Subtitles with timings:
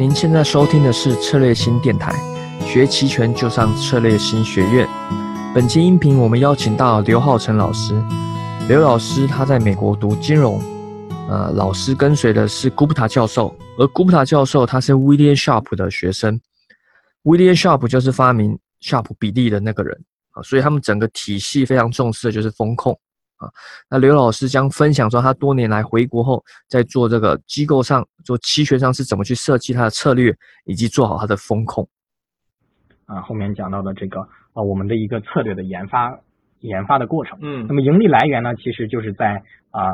[0.00, 2.10] 您现在收听的是策略新电台，
[2.64, 4.88] 学期权就上策略新学院。
[5.54, 8.02] 本期音频我们邀请到刘浩成老师，
[8.66, 10.58] 刘老师他在美国读金融，
[11.28, 16.40] 呃，老师跟随的是古普塔教授，而古普塔教授他是 William Sharp 的学生
[17.24, 19.94] ，William Sharp 就是发明 Sharp 比例的那个人
[20.30, 22.98] 啊，所以他们整个体系非常重视的就是风控。
[23.40, 23.48] 啊，
[23.88, 30.30] 那刘老师将分享说他多年来回国后，在做这个机构上做期权上是怎么去设计他的策略，
[30.66, 31.88] 以及做好他的风控。
[33.06, 34.20] 啊，后面讲到的这个
[34.52, 36.20] 啊，我们的一个策略的研发
[36.58, 37.38] 研发的过程。
[37.40, 39.90] 嗯，那么盈利来源呢，其实就是在啊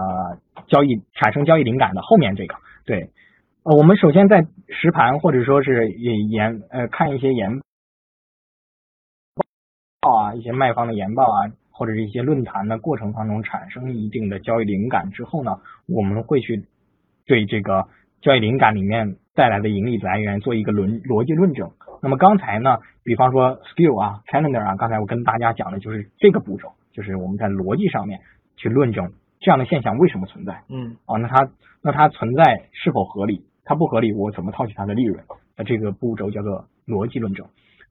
[0.67, 2.56] 交易产生交易灵感的后面这个。
[2.84, 3.12] 对，
[3.62, 7.61] 呃，我们首先在实盘或者说是研呃看一些研
[10.01, 11.53] 报啊，一些卖方的研报啊。
[11.77, 16.65] 或者是一些论坛的过程当中产生一定的交易灵感之后呢，我们会去
[17.27, 17.87] 对这个
[18.23, 21.70] 交易灵感里面带来的盈利来源做一个论逻辑论证。
[22.03, 28.20] 那么刚才呢，比方说 skill 啊，calendar 啊，刚才我跟大家讲的就是这个步骤，就是我们在逻辑上面
[28.56, 30.62] 去论证这样的现象为什么存在。
[30.69, 31.50] 嗯，啊，那它
[31.83, 33.45] 那它存在是否合理？
[33.65, 35.25] 它不合理，我怎么套取它的利润？
[35.56, 37.47] 那这个步骤叫做逻辑论证。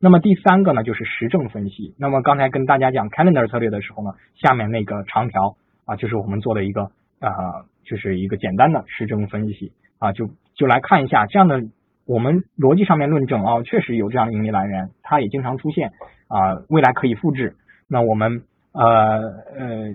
[0.05, 1.95] 那么第三个呢，就是实证分析。
[1.97, 11.63] 那么刚才跟大家讲 calendar 策略的时候呢，下面那个长条啊，就是我们做的一个啊，就是一个简单的实证分析啊，就就来看一下这样的
[12.05, 15.91] 我们逻辑上面论证啊，确实有这样的盈利来源，它也经常出现
[16.27, 17.55] 啊，未来可以复制。
[17.89, 19.93] 那我们呃呃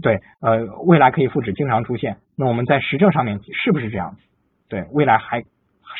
[0.00, 2.16] 对呃未来可以复制，经常出现。
[2.34, 4.22] 那我们在实证上面是不是这样子？
[4.70, 5.44] 对，未来还。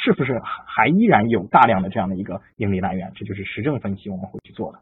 [0.03, 3.12] 是不是还还依然有大量的这样的一个盈利来源？
[3.15, 4.79] 这就是实证分析我们会去做的。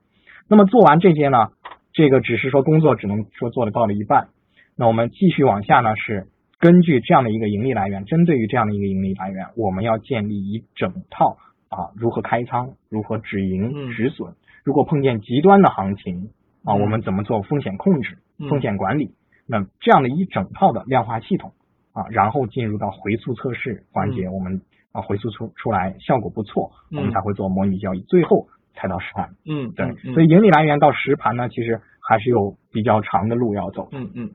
[0.49, 1.49] 那么做完这些呢，
[1.93, 4.29] 这个只是说工作只能说做的到了一半。
[4.77, 6.29] 那我们继续往下呢，是
[6.61, 11.37] 根据这样的一个盈利来源，针对于这样的一个盈利来源，我们要建立一整套
[11.69, 16.31] 啊，如何开仓，如何止盈止损，如果碰见极端的行情
[16.65, 19.11] 啊，我们怎么做风险控制、风险管理？
[19.47, 21.53] 那这样的一整套的量化系统
[21.93, 24.63] 啊，然后进入到回溯测试环节，我们。
[24.93, 29.35] 啊，回溯出出来效果不错，我们才会做模拟交易，最后才到实盘。
[29.45, 33.89] 嗯，对，所以盈利来源到实盘呢，其实还是有比较长的路要走。
[33.93, 34.31] 嗯嗯，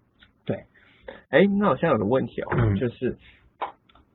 [0.46, 0.58] 对。
[1.30, 3.18] 哎，那我现在有个问题哦，就是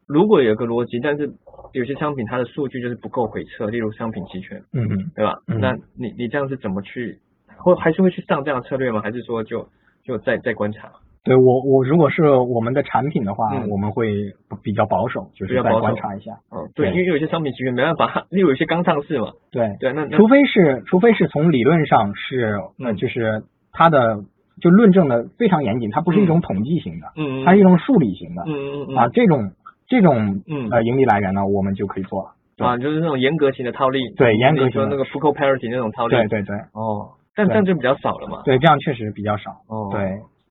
[0.06, 1.32] 如果有个逻辑，但是
[1.72, 5.42] 有些商品它的数据就是不够回测，例如商品期权，嗯嗯，对吧？
[5.46, 7.18] 那你你这样是怎么去，
[7.56, 9.02] 或还是会去上这样的策略吗？
[9.02, 9.68] 还是说就
[10.04, 10.92] 就再再观察？
[11.24, 14.12] 对我，我如果是我们的产品的话，我们会
[14.62, 16.32] 比较保守，就是再观察一下。
[16.50, 19.32] 嗯，对，因为有些商品其实没办法， 例如有些刚上市嘛。
[19.50, 23.42] 对对，那除非是，除非是从理论上是，呃，就是
[23.72, 24.20] 它的
[24.60, 29.50] 就论证的非常严谨，它不是一种统计型的，嗯它是一种数理型的，嗯嗯嗯啊，这种
[29.86, 32.30] 这种呃盈利来源呢，我们就可以做了。
[32.58, 34.00] 啊，就是那种严格型的套利。
[34.16, 36.16] 对，严格型的那个 Full Parity 那种套利。
[36.16, 36.56] 对对对。
[36.72, 38.42] 哦，但这样就比较少了嘛。
[38.44, 39.52] 对，这样确实比较少。
[39.68, 39.90] 哦。
[39.92, 40.02] 对，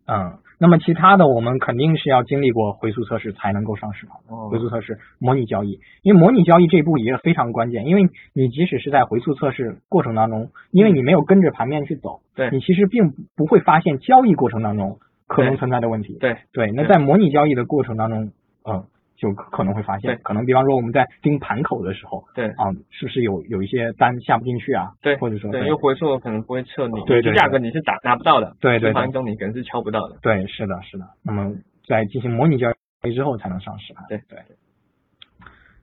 [0.07, 0.37] 嗯。
[0.59, 4.11] 那么其他的我们肯定是要经历过回溯测试才能够上市的、
[4.49, 12.49] 回溯测试模拟交易，因为模拟交易这一步也非常关键，因为你即使是在回溯测试过程当中，因为你没有跟着盘面去走，对。
[12.51, 16.17] 你其实并不会发现交易过程当中可能存在的问题。
[16.19, 16.37] 对。
[16.51, 18.31] 对，那在模拟交易的过程当中，
[18.65, 18.85] 嗯。
[19.17, 24.91] 就可能会发现，可能比方说我们在盯盘口的时候，对啊，是不是有有一些单下不进去啊？
[25.01, 31.05] 对，或者说对，因为回溯可能不会撤你，对对，价格你是打拿不到的，对对，盘中你可能是敲不到的，对，是的，是的。
[31.23, 31.51] 那么
[31.87, 32.71] 在进行模拟交
[33.03, 34.37] 易之后才能上市盘，对对，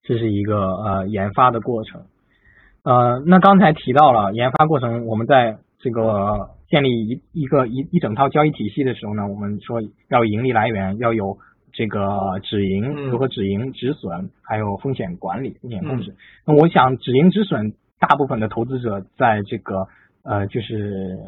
[0.05, 2.03] 这是一个呃研发的过程。
[2.85, 11.37] 呃，那刚才提到了研发过程，我们在这个建立一一个一一整套交易体系的时候呢，我们说要盈利来源要有。
[11.75, 16.15] 这个止盈如何止盈止损，还有风险管理、风险控制。
[16.47, 19.89] 那我想止盈止损，大部分的投资者在这个
[20.23, 21.19] 呃，就是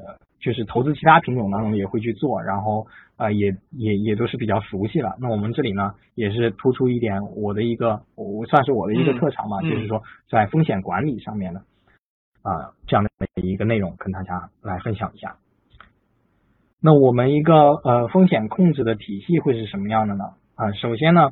[0.40, 2.86] 就是投资其他品种当中也会去做，然后
[3.16, 5.16] 呃也也也都是比较熟悉了。
[5.20, 11.60] 那我们这里呢，也是突出一点我的一个，我算是我的一个特长嘛，就是说在风险管理上面的
[12.42, 13.10] 啊这样的
[13.42, 15.36] 一个内容跟大家来分享一下。
[16.82, 20.24] 那我们一个呃风险控制的体系会是什么样的呢？
[20.54, 21.30] 啊，首先呢，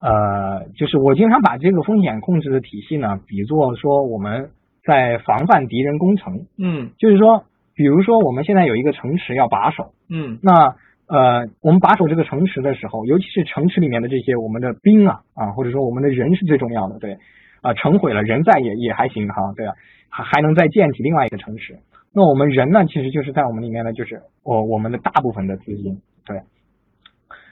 [0.00, 4.50] 呃，就是我经常把这个风险控制的体系呢，比作说我们
[4.84, 6.46] 在防范敌人攻城。
[6.58, 7.44] 嗯，就是说，
[7.74, 9.92] 比如说我们现在有一个城池要把守。
[10.08, 10.76] 嗯，那
[11.08, 16.98] 呃，我们把守这个城池的时候，尤其是城池里面的这些我们的兵啊啊，或者说我们的人是最重要的。
[16.98, 17.18] 对，
[17.60, 19.74] 啊，城毁了，人在也也还行哈，对啊，
[20.08, 21.78] 还还能再建起另外一个城池。
[22.18, 26.40] 那我们人呢，其实就是在我们里面呢，就是我我们的大部分的资金，对。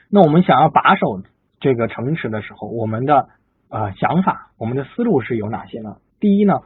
[0.09, 1.21] 那我们想要把守
[1.59, 3.27] 这个城池的时候，我们的
[3.69, 5.97] 呃想法，我们的思路是有哪些呢？
[6.19, 6.61] 第一呢，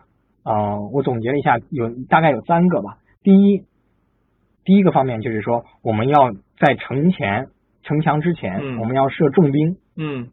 [0.46, 3.00] 呃，我总结了一下，有大概有三个吧。
[3.22, 3.66] 第一，
[4.64, 7.48] 第一个方面就是说，我们要在城前
[7.84, 9.76] 城墙之前，嗯我们要设重兵。
[9.98, 10.30] 嗯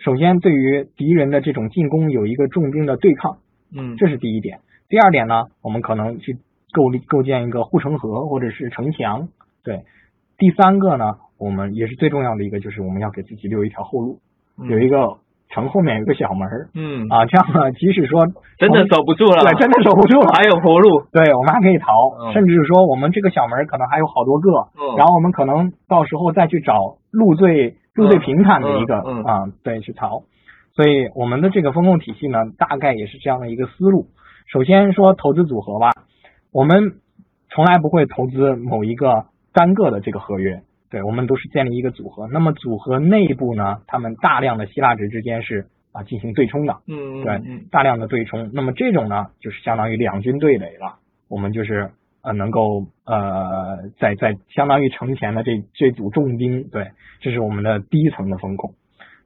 [0.00, 3.38] 首先，对于敌人的这种进攻有一个重兵的对抗，
[3.72, 4.58] 嗯这是第一点。
[4.88, 6.38] 第二点呢，我们可能去
[6.72, 9.28] 构立构建一个护城河或者是城墙。
[9.62, 9.82] 对，
[10.38, 14.18] 第三个呢，我们也是最重要的一个，就是我们要给自己留一条后路，
[14.68, 15.18] 有一个
[15.50, 18.26] 城后面有个小门儿嗯，啊，这样呢，即使说
[18.56, 30.22] 真的守不住了，对，真的守不住了， 还有活路，对，我们还可以逃，嗯甚至是说我们这个小门儿可能还有好多个，嗯然后我们可能到时候再去找路最路最平坦的一个嗯啊，对，去逃。
[30.72, 34.06] 所以我们的这个风控体系呢，大概也是这样的一个思路。
[34.46, 35.90] 首先说投资组合吧，
[36.52, 36.94] 我们
[37.48, 42.28] 从来不会投资某一个单个的这个合约，对我们都是建立一个组合。
[42.28, 48.50] 那么组合内部呢，他们大量的希腊值之间是啊进行对冲的，嗯对嗯大量的对冲。
[48.52, 50.96] 那么这种呢，就是相当于两军对垒了。
[51.28, 51.90] 我们就是
[52.22, 58.74] 呃能够呃在在相当于城前的这这组重兵，对，这是我们的第一层的风控。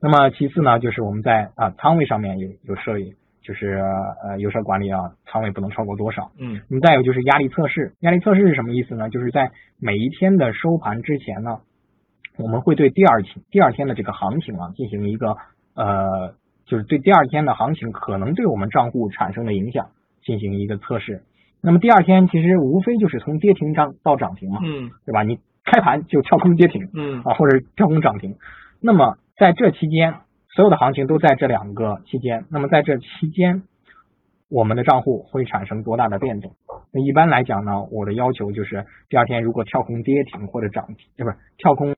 [0.00, 3.78] 那么其次呢，就是我们在啊仓位上面有有设立，就是
[4.24, 6.32] 呃有设管理啊，仓位不能超过多少。
[6.38, 9.10] 嗯那么再有就是压力测试，压力测试是什么意思呢？
[9.10, 11.58] 就是在每一天的收盘之前呢，
[12.38, 15.36] 我们会对第二天第二天的这个行情啊进行一个
[15.74, 19.88] 呃，就是对第二天的行情可能对我们账户产生的影响
[20.24, 21.22] 进行一个测试。
[21.60, 25.22] 那么第二天其实无非就是从跌停涨到涨停嘛，嗯对吧？
[25.22, 28.36] 你开盘就跳空跌停嗯啊，或者跳空涨停。
[28.80, 30.14] 那么在这期间，
[30.54, 32.44] 所有的行情都在这两个期间。
[32.48, 33.64] 那么在这期间，
[34.48, 36.54] 我们的账户会产生多大的变动？
[36.92, 41.96] 那一般来讲呢，我的要求就是第二天如果跳空跌停或者涨停，呃，不是跳空，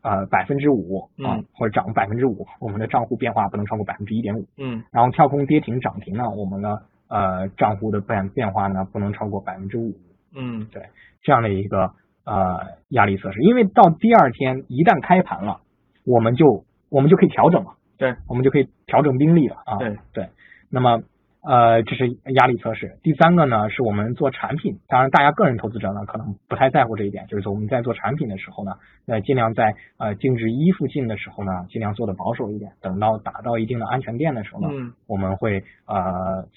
[0.00, 4.46] 呃百分之五啊嗯，或者涨百分之五，我们的账户变化不能超过百分之一点五。
[4.56, 9.96] 嗯然后跳空跌停涨停呢，我们的呃账户的变变化呢不能超过百分之五。
[10.36, 10.84] 嗯对
[11.22, 12.60] 这样的一个呃
[12.90, 15.62] 压力测试，因为到第二天一旦开盘了，
[16.04, 19.96] 我们就我们就可以调整嘛，对，我们就可以调整兵力了啊，对。
[20.12, 20.28] 对，
[20.70, 21.02] 那么
[21.42, 22.98] 呃这是压力测试。
[23.02, 28.72] 第三个呢是我们做产品，当然大家个人投资者呢可能不太在乎这一点，就是说我们在做产品的时候呢，
[29.06, 34.92] 呃尽量在呃净值一附近的时候呢，尽量做的保守一点，等到达到一定的安全垫的时候呢，嗯。
[35.06, 36.48] 我们会呃，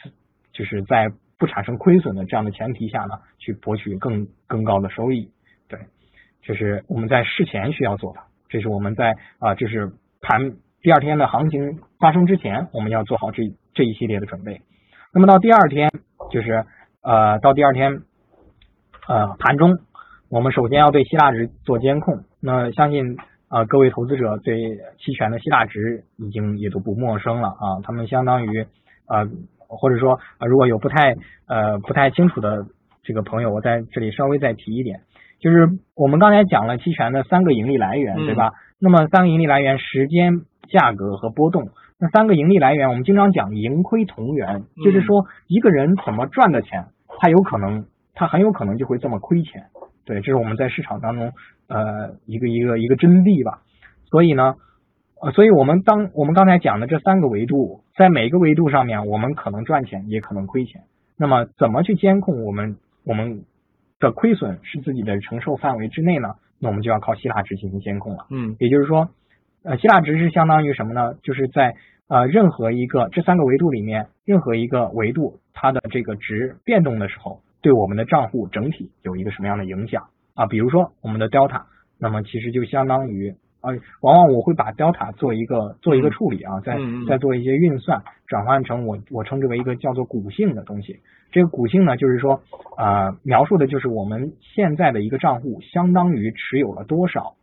[0.54, 1.08] 就是在
[1.38, 5.32] 不产生亏损的这样的前提下呢，去博取更更高的收益。
[5.68, 5.80] 对，
[6.42, 9.92] 这是我们在事前需要做的，这是我们在啊、就是
[10.22, 14.62] 盘第二天的行情发生之前，我们要做好这这一系列的准备。
[15.14, 15.90] 那么到第二天，
[16.32, 16.66] 就是
[17.02, 18.02] 呃，到第二天
[19.08, 19.78] 呃盘中，
[20.30, 22.24] 我们首先要对希腊值做监控。
[22.40, 23.18] 那相信
[23.50, 24.60] 啊、各位投资者对
[25.00, 28.68] 期权的希腊值已经也都不陌生了啊，他们相当于
[29.08, 29.26] 呃，
[29.68, 31.16] 或者说呃，如果有不太
[31.48, 32.66] 呃不太清楚的
[33.04, 35.00] 这个朋友，我在这里稍微再提一点，
[35.40, 38.52] 就是我们刚才讲了期权的三个盈利来源，嗯对吧？
[38.80, 41.70] 那么三个盈利来源：时间、价格和波动。
[42.00, 46.86] 那三个盈利来源，我们经常讲盈亏同源，就是说一个人怎么赚的钱，
[47.20, 49.66] 他有可能，他很有可能就会这么亏钱。
[50.06, 51.32] 对，这是我们在市场当中
[51.68, 53.62] 呃一个一个一个真谛吧。
[54.10, 54.56] 所以呢，
[55.22, 60.82] 呃，所以我们当我们刚才讲的这三个维度，在每个维度上面，我们可能赚钱，也可能亏钱。
[61.18, 63.42] 那么怎么去监控我们我们
[64.00, 66.36] 的亏损是自己的承受范围之内呢？
[66.60, 68.26] 那我们就要靠希腊值进行监控了。
[68.30, 69.10] 嗯也就是说，
[69.64, 71.14] 呃，希腊值是相当于什么呢？
[71.24, 71.76] 就是在
[72.08, 80.46] 呃任何一个这三个维度里面，任何一个维度它的这个值变动的时候，对我们的账户整体有一个什么样的影响啊？
[80.46, 81.64] 比如说我们的 delta，
[82.00, 83.72] 那么其实就相当于啊，
[84.02, 91.00] 往往我会把 delta 做一个做一个处理啊，再再做一些运算，转换成我我称之为一个叫做股性的东西。
[91.32, 92.42] 这个股性呢，就是说
[92.78, 97.34] 啊、描述的就是我们现在的一个账户相当于持有了多少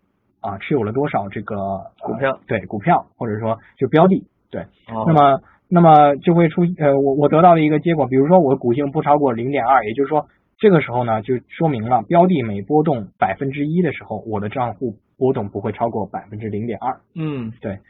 [0.40, 5.04] 啊，持有了多少这个呃股票对股票或者说就标的对，哦。
[5.06, 10.28] 那么那么就会出呃我我得到的一个结果，比如说我的股性不超过零点二，也就是说
[10.58, 17.00] 这个时候呢就说明了标的每波动百分之一的时候，我的账户波动不会超过百分之零点二。
[17.14, 17.80] 嗯对，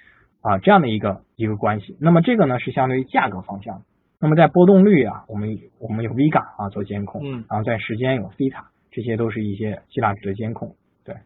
[0.40, 1.96] 啊，这样的一个一个关系。
[2.00, 3.82] 那么这个呢是相对于价格方向。
[4.20, 10.76] 那么在波动率啊，我们我们有 Vega 啊做监控，嗯然后在时间有 Theta，这些都是一些希腊值的监控。
[11.04, 11.16] 对，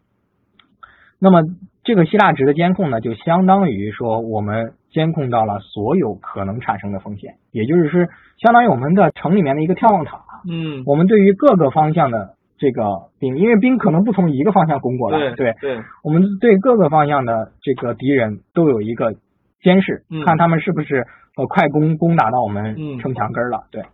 [1.21, 1.43] 那么
[1.85, 8.05] 这个希腊值的监控呢，就相当于说我们监控到了所有可能产生的风险，也就是说，
[8.38, 10.25] 相当于我们的城里面的一个眺望塔。
[10.49, 12.82] 嗯，我们对于各个方向的这个
[13.18, 19.14] 兵，因为兵可能不从一个方向攻过来，对对，我们对各个方向的这个敌人都有一个
[19.62, 23.68] 监视，嗯看他们是不是呃快攻攻打到我们嗯城墙根儿了。
[23.70, 23.84] 对，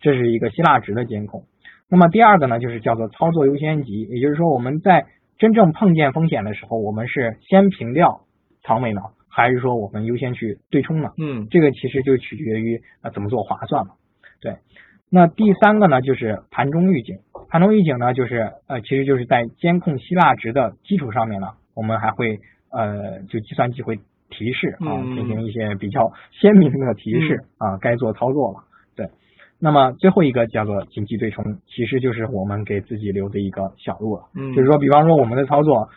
[0.00, 1.42] 这是一个希腊值的监控。
[1.90, 5.04] 那么第二个呢，就是叫做操作优先级，也就是说我们在
[5.38, 8.20] 真正碰见风险的时候，我们是先平掉
[8.62, 11.10] 长尾呢，还是说我们优先去对冲呢？
[11.18, 13.94] 嗯这个其实就取决于呃怎么做划算嘛。
[14.40, 14.56] 对，
[15.10, 17.18] 那第三个呢就是盘中预警，
[17.52, 22.38] 盘中预警呢就是呃其实就是在监控希腊值的基础上面呢，我们还会
[22.70, 23.96] 呃就计算机会
[24.30, 28.60] 提示啊嗯进行一些比较鲜明的提示啊该做操作了。
[28.96, 29.06] 对，
[29.60, 34.22] 那么最后一个叫做紧急对冲，其实就是我们给自己留的一个小路了。
[34.34, 35.90] 嗯就是说，比方说我们的操作，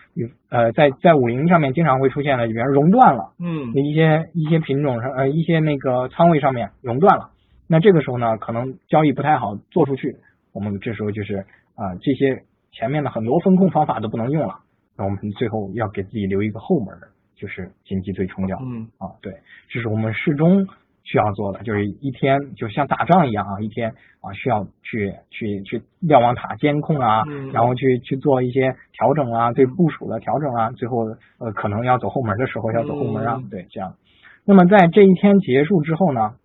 [0.50, 7.30] 呃，在在五零上面经常会出现的，比方说熔断了，嗯一些一些品种上呃一些那个仓位上面熔断了，
[7.70, 10.18] 那这个时候呢，可能交易不太好做出去，
[10.56, 11.46] 我们这时候就是
[11.76, 14.56] 啊、这些前面的很多风控方法都不能用了，
[14.98, 16.88] 那我们最后要给自己留一个后门，
[17.36, 19.34] 就是紧急对冲掉嗯啊，对，
[19.70, 20.66] 这是我们始终
[21.04, 23.90] 需要做的，就是一天就像打仗一样啊，一天
[24.22, 31.04] 啊需要去去去瞭望塔监控啊，嗯然后去去做一些调整啊，对部署的调整啊，最后
[31.40, 33.96] 呃可能要走后门的时候要走后门啊，嗯对，这样。
[34.46, 36.36] 那么在这一天结束之后呢，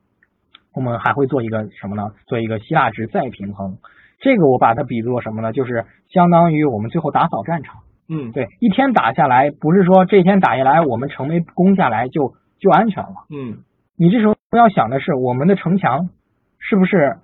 [0.75, 2.03] 我们还会做一个什么呢？
[2.27, 3.79] 做一个希腊值再平衡。
[4.21, 5.53] 这个我把它比作什么呢？
[5.53, 7.81] 就是相当于我们最后打扫战场。
[8.09, 13.15] 嗯对，一天打下来，不是说这天打下来我们城没攻下来就就安全了。
[13.31, 13.59] 嗯
[13.97, 16.09] 你这时候要想的是，我们的城墙
[16.59, 17.17] 是不是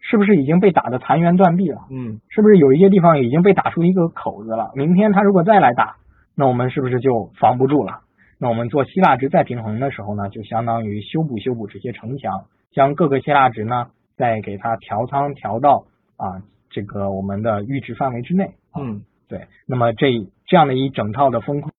[0.00, 1.82] 是不是已经被打的残垣断壁了？
[1.90, 4.72] 嗯是不是有一些地方已经被打出一个口子了？
[4.74, 5.96] 明天他如果再来打，
[6.36, 8.00] 那我们是不是就防不住了？
[8.38, 13.86] 那我们做希腊值再平衡的时候呢，就相当于修补修补这些城墙，将各个希腊值呢
[14.16, 15.84] 再给它调仓调到
[16.20, 18.44] 啊这个我们的阈值范围之内。
[18.70, 20.06] 啊嗯对，那么这
[20.44, 21.70] 这样的一整套的风控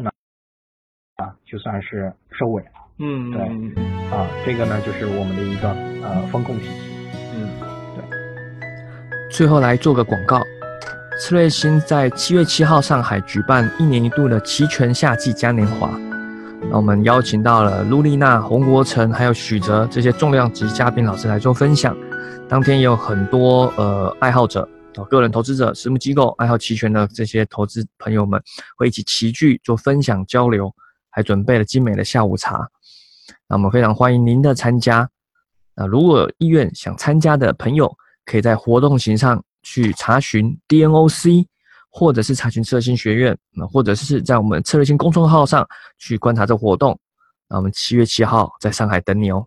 [0.00, 0.10] 呢
[1.16, 3.74] 啊，就算是收尾了嗯对嗯
[4.10, 4.28] 啊。
[4.46, 5.70] 这个呢就是我们的一个
[6.02, 6.92] 呃风控体系。
[7.34, 7.50] 嗯，
[7.96, 8.04] 对
[9.30, 10.40] 最后来做个广告，
[11.18, 15.90] 赤瑞星在七月七号上海举办一年一度的期权夏季嘉年华。
[16.70, 21.96] 那我们邀请到了卢丽娜、洪国成还有许哲这些重量级嘉宾老师来做分享。
[22.52, 28.38] 当天也有很多呃爱好者、哦个人投资者、私募机构、爱好期权的这些投资朋友们
[28.76, 30.70] 会一起齐聚做分享交流，
[31.08, 32.68] 还准备了精美的下午茶。
[33.48, 35.08] 那我们非常欢迎您的参加。
[35.74, 37.90] 那如果有意愿想参加的朋友，
[38.26, 41.46] 可以在活动型上去查询 DNOC，
[41.88, 45.66] 或者是查询策略性学院，那或者是在我们策略性公众号上
[45.96, 47.00] 去观察这活动。
[47.48, 49.46] 那我们七月七号在上海等你哦。